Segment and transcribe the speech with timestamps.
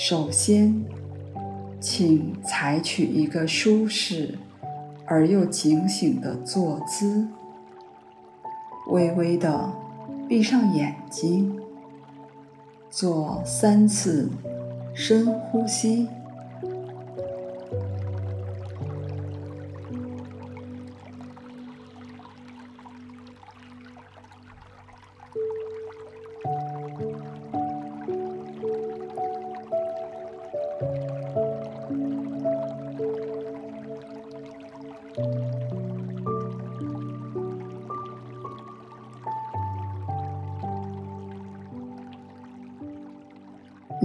[0.00, 0.84] 首先，
[1.80, 4.38] 请采取一个舒适
[5.04, 7.26] 而又警醒的坐姿，
[8.90, 9.72] 微微的
[10.28, 11.60] 闭上眼睛，
[12.88, 14.30] 做三次
[14.94, 16.06] 深呼吸。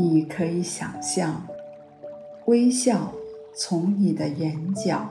[0.04, 1.48] 你可以想象，
[2.46, 3.14] 微笑
[3.56, 5.08] 从你的眼角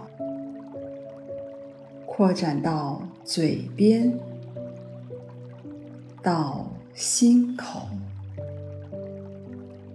[2.05, 4.20] 扩展到嘴边，
[6.23, 7.89] 到心口，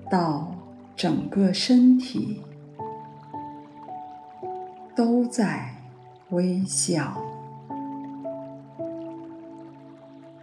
[0.09, 0.52] 到
[0.95, 2.42] 整个身体，
[4.95, 5.75] 都在
[6.31, 7.22] 微笑。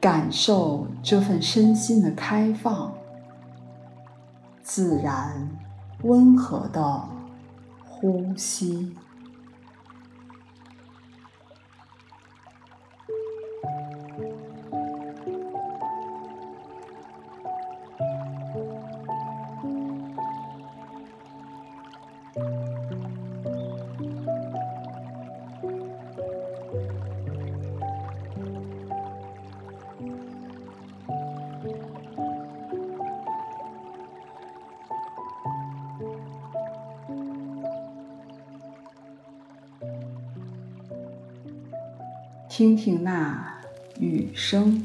[0.01, 2.95] 感受这份身心的开放。
[4.75, 5.49] 自然、
[6.03, 7.09] 温和的
[7.85, 8.93] 呼吸。
[42.57, 43.61] 听听那
[43.99, 44.81] 雨声，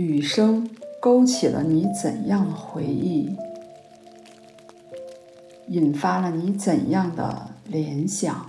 [0.00, 0.66] 雨声
[0.98, 3.36] 勾起了你怎样的回忆？
[5.68, 8.46] 引发了你怎样的联想？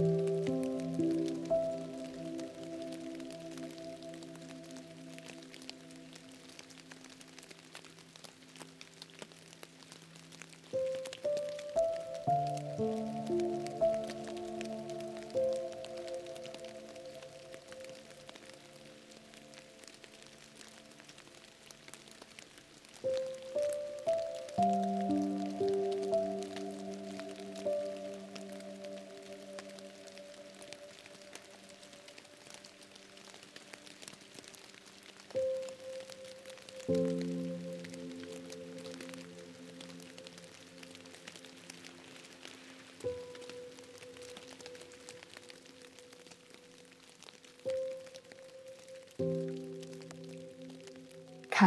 [0.00, 0.59] Música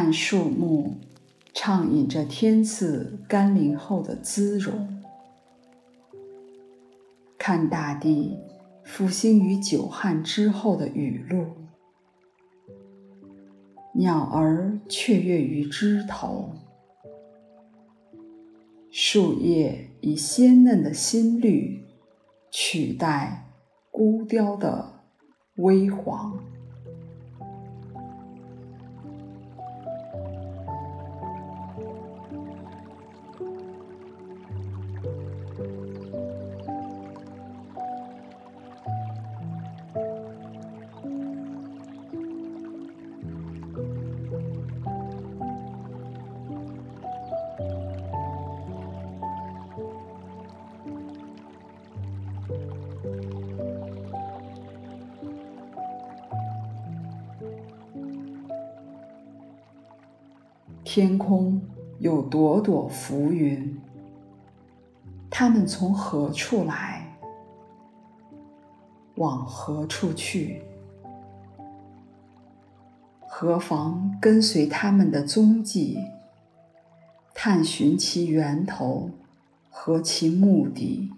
[0.03, 0.97] 看树木
[1.53, 5.01] 畅饮着天赐甘霖后的姿容，
[7.37, 8.37] 看大地
[8.83, 11.45] 复兴于久旱之后的雨露，
[13.93, 16.51] 鸟儿雀跃于枝头，
[18.91, 21.85] 树叶以鲜嫩的新绿
[22.51, 23.53] 取代
[23.89, 25.05] 孤凋的
[25.55, 26.43] 微黄。
[60.95, 61.59] 天空
[61.97, 63.81] 有朵朵浮云，
[65.27, 67.17] 它们从何处来？
[69.15, 70.61] 往何处去？
[73.27, 75.97] 何妨跟随他们的踪迹，
[77.33, 79.09] 探寻其源头
[79.71, 81.11] 和其目的。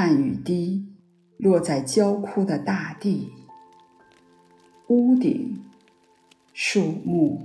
[0.00, 0.86] 看雨滴
[1.38, 3.32] 落在焦枯的大地、
[4.86, 5.58] 屋顶、
[6.52, 7.40] 树木，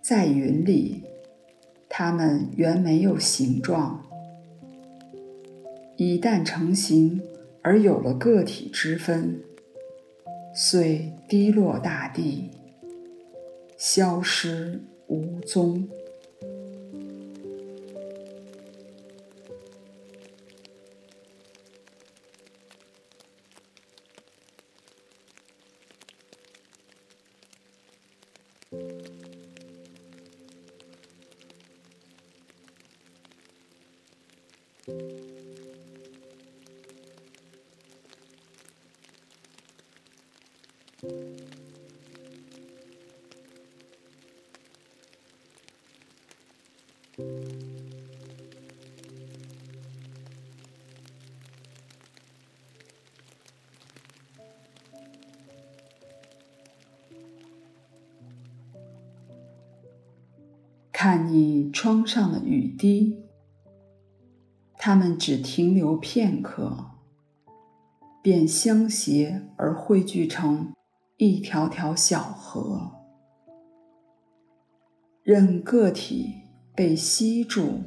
[0.00, 1.02] 在云里，
[1.88, 4.00] 它们原没有形状，
[5.96, 7.20] 一旦成形
[7.62, 9.40] 而有了个体之分，
[10.54, 12.52] 遂滴落大地，
[13.76, 15.88] 消失无踪。
[60.92, 63.25] 看你窗上的雨滴，
[64.86, 66.92] 他们只停留片刻，
[68.22, 70.72] 便相携而汇聚成
[71.16, 72.92] 一条条小河，
[75.24, 77.80] 任个体被吸住、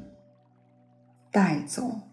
[1.32, 2.09] 带走。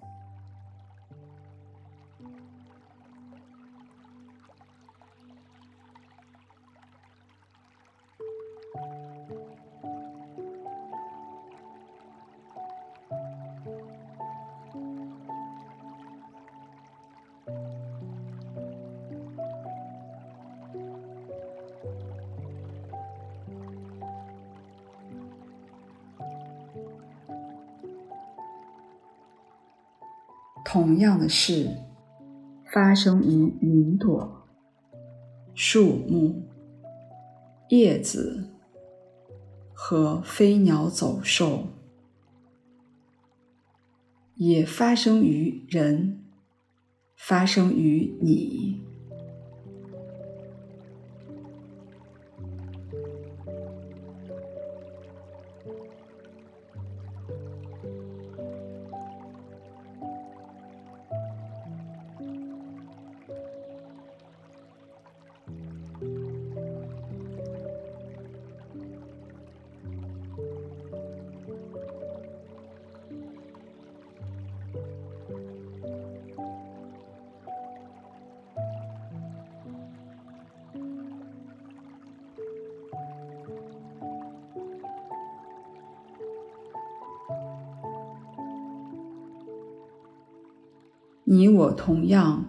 [30.77, 31.71] 同样的事
[32.71, 34.47] 发生于云朵、
[35.55, 36.47] 树木、
[37.71, 38.51] 叶子
[39.73, 41.69] 和飞鸟走兽，
[44.35, 46.23] 也发生于人，
[47.17, 48.86] 发生于你。
[91.29, 92.45] 你我同样，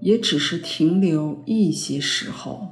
[0.00, 2.66] 也只是停留一些时候，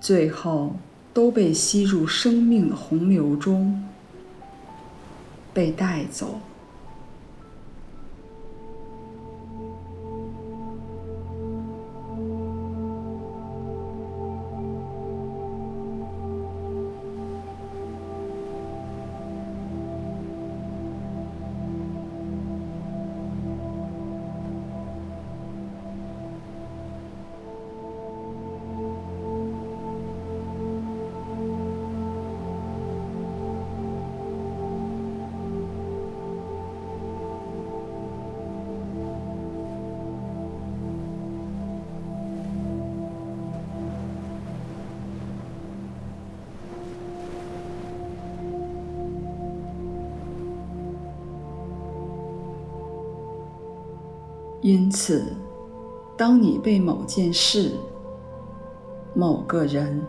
[0.00, 0.74] 最后
[1.14, 3.84] 都被吸入生命的洪流中，
[5.54, 6.40] 被带走。
[54.60, 55.24] 因此，
[56.16, 57.72] 当你被某件事、
[59.14, 60.02] 某个人、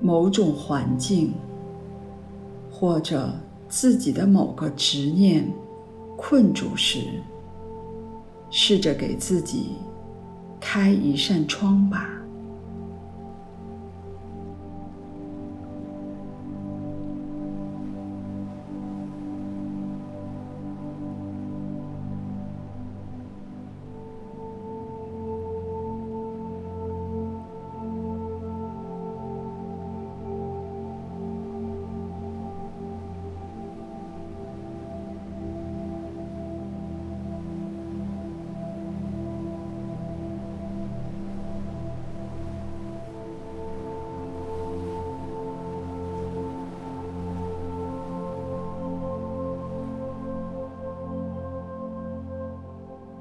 [0.00, 1.32] 某种环境，
[2.70, 3.32] 或者
[3.68, 5.48] 自己的某个执念
[6.16, 7.22] 困住时，
[8.50, 9.76] 试着给自己
[10.58, 12.15] 开一扇窗吧。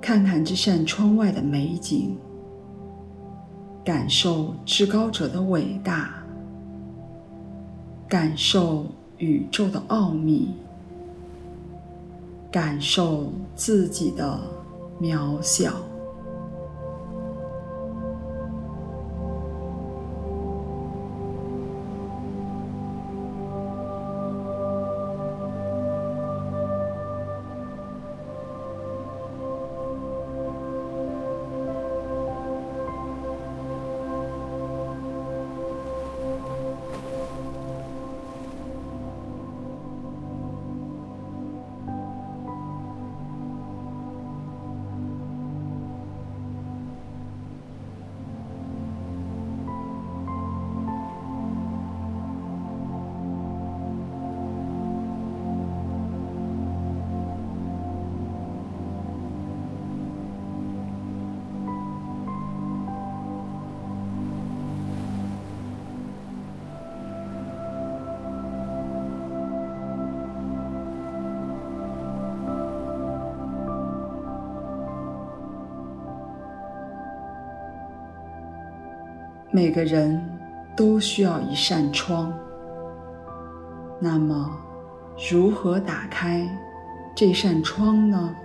[0.06, 2.16] 看看这扇窗外的美景，
[3.84, 6.24] 感受至高者的伟大，
[8.08, 8.86] 感受
[9.18, 10.54] 宇宙的奥秘，
[12.52, 14.40] 感受自己的
[15.02, 15.74] 渺小。
[79.56, 80.22] 每个人
[80.76, 82.38] 都需要一扇窗。
[84.02, 84.52] 那么，
[85.32, 86.46] 如何打开
[87.16, 88.36] 这扇窗呢？